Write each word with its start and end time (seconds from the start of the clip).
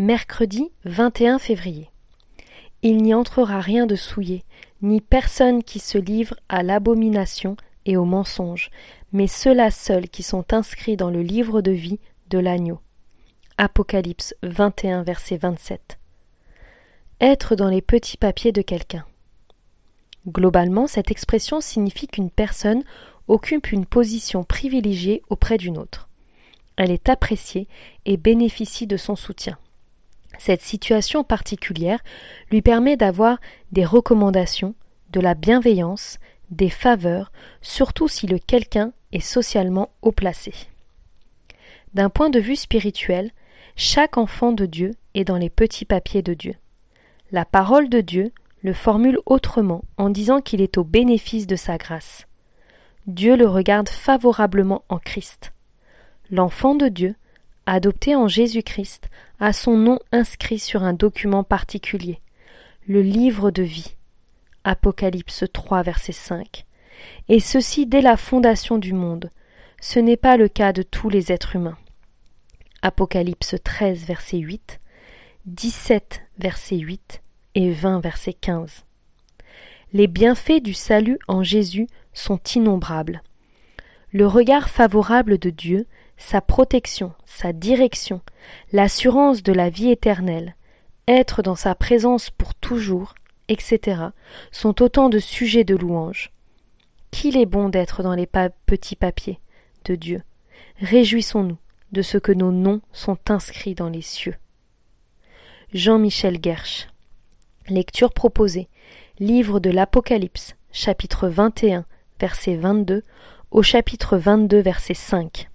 Mercredi 0.00 0.70
21 0.84 1.40
février. 1.40 1.90
Il 2.82 2.98
n'y 2.98 3.14
entrera 3.14 3.60
rien 3.60 3.84
de 3.84 3.96
souillé, 3.96 4.44
ni 4.80 5.00
personne 5.00 5.64
qui 5.64 5.80
se 5.80 5.98
livre 5.98 6.36
à 6.48 6.62
l'abomination 6.62 7.56
et 7.84 7.96
au 7.96 8.04
mensonge, 8.04 8.70
mais 9.12 9.26
ceux-là 9.26 9.72
seuls 9.72 10.08
qui 10.08 10.22
sont 10.22 10.54
inscrits 10.54 10.96
dans 10.96 11.10
le 11.10 11.22
livre 11.22 11.62
de 11.62 11.72
vie 11.72 11.98
de 12.30 12.38
l'agneau. 12.38 12.78
Apocalypse 13.56 14.36
21, 14.44 15.02
verset 15.02 15.36
27. 15.36 15.98
Être 17.20 17.56
dans 17.56 17.68
les 17.68 17.82
petits 17.82 18.18
papiers 18.18 18.52
de 18.52 18.62
quelqu'un. 18.62 19.04
Globalement, 20.28 20.86
cette 20.86 21.10
expression 21.10 21.60
signifie 21.60 22.06
qu'une 22.06 22.30
personne 22.30 22.84
occupe 23.26 23.72
une 23.72 23.84
position 23.84 24.44
privilégiée 24.44 25.22
auprès 25.28 25.58
d'une 25.58 25.76
autre. 25.76 26.08
Elle 26.76 26.92
est 26.92 27.08
appréciée 27.08 27.66
et 28.04 28.16
bénéficie 28.16 28.86
de 28.86 28.96
son 28.96 29.16
soutien. 29.16 29.58
Cette 30.38 30.62
situation 30.62 31.24
particulière 31.24 32.00
lui 32.50 32.62
permet 32.62 32.96
d'avoir 32.96 33.38
des 33.72 33.84
recommandations, 33.84 34.74
de 35.10 35.20
la 35.20 35.34
bienveillance, 35.34 36.18
des 36.50 36.70
faveurs, 36.70 37.32
surtout 37.60 38.08
si 38.08 38.26
le 38.26 38.38
quelqu'un 38.38 38.92
est 39.12 39.20
socialement 39.20 39.90
haut 40.02 40.12
placé. 40.12 40.52
D'un 41.94 42.08
point 42.08 42.30
de 42.30 42.40
vue 42.40 42.56
spirituel, 42.56 43.32
chaque 43.76 44.16
enfant 44.16 44.52
de 44.52 44.66
Dieu 44.66 44.94
est 45.14 45.24
dans 45.24 45.36
les 45.36 45.50
petits 45.50 45.84
papiers 45.84 46.22
de 46.22 46.34
Dieu. 46.34 46.54
La 47.32 47.44
parole 47.44 47.88
de 47.88 48.00
Dieu 48.00 48.32
le 48.62 48.72
formule 48.72 49.18
autrement 49.26 49.84
en 49.96 50.10
disant 50.10 50.40
qu'il 50.40 50.60
est 50.60 50.78
au 50.78 50.84
bénéfice 50.84 51.46
de 51.46 51.56
sa 51.56 51.78
grâce. 51.78 52.26
Dieu 53.06 53.36
le 53.36 53.46
regarde 53.46 53.88
favorablement 53.88 54.84
en 54.88 54.98
Christ. 54.98 55.52
L'enfant 56.30 56.74
de 56.74 56.88
Dieu, 56.88 57.14
adopté 57.72 58.16
en 58.16 58.28
Jésus-Christ, 58.28 59.08
a 59.40 59.52
son 59.52 59.76
nom 59.76 59.98
inscrit 60.12 60.58
sur 60.58 60.82
un 60.82 60.92
document 60.92 61.44
particulier, 61.44 62.20
le 62.86 63.02
livre 63.02 63.50
de 63.50 63.62
vie. 63.62 63.94
Apocalypse 64.64 65.44
3, 65.52 65.82
verset 65.82 66.12
5. 66.12 66.64
Et 67.28 67.40
ceci 67.40 67.86
dès 67.86 68.00
la 68.00 68.16
fondation 68.16 68.78
du 68.78 68.92
monde. 68.92 69.30
Ce 69.80 69.98
n'est 69.98 70.16
pas 70.16 70.36
le 70.36 70.48
cas 70.48 70.72
de 70.72 70.82
tous 70.82 71.08
les 71.08 71.30
êtres 71.30 71.56
humains. 71.56 71.78
Apocalypse 72.82 73.54
13, 73.62 74.04
verset 74.04 74.38
8, 74.38 74.80
17, 75.46 76.22
verset 76.38 76.76
8 76.76 77.22
et 77.54 77.70
20, 77.70 78.00
verset 78.00 78.32
15. 78.32 78.84
Les 79.92 80.06
bienfaits 80.06 80.62
du 80.62 80.74
salut 80.74 81.18
en 81.28 81.42
Jésus 81.42 81.86
sont 82.12 82.40
innombrables. 82.54 83.22
Le 84.12 84.26
regard 84.26 84.70
favorable 84.70 85.38
de 85.38 85.50
Dieu, 85.50 85.86
sa 86.16 86.40
protection, 86.40 87.12
sa 87.26 87.52
direction, 87.52 88.20
l'assurance 88.72 89.42
de 89.42 89.52
la 89.52 89.68
vie 89.68 89.90
éternelle, 89.90 90.56
être 91.06 91.42
dans 91.42 91.54
sa 91.54 91.74
présence 91.74 92.30
pour 92.30 92.54
toujours, 92.54 93.14
etc., 93.48 94.02
sont 94.50 94.82
autant 94.82 95.08
de 95.08 95.18
sujets 95.18 95.64
de 95.64 95.76
louange. 95.76 96.32
Qu'il 97.10 97.36
est 97.36 97.46
bon 97.46 97.68
d'être 97.68 98.02
dans 98.02 98.14
les 98.14 98.28
petits 98.66 98.96
papiers 98.96 99.40
de 99.84 99.94
Dieu. 99.94 100.22
Réjouissons-nous 100.80 101.58
de 101.92 102.02
ce 102.02 102.18
que 102.18 102.32
nos 102.32 102.52
noms 102.52 102.80
sont 102.92 103.18
inscrits 103.28 103.74
dans 103.74 103.88
les 103.88 104.02
cieux. 104.02 104.36
Jean-Michel 105.72 106.38
Gersh. 106.42 106.88
Lecture 107.68 108.12
proposée. 108.12 108.68
Livre 109.18 109.60
de 109.60 109.70
l'Apocalypse, 109.70 110.54
chapitre 110.72 111.28
21, 111.28 111.84
verset 112.20 112.56
22 112.56 113.02
au 113.50 113.62
chapitre 113.62 114.16
22, 114.16 114.60
verset 114.60 114.94
5. 114.94 115.48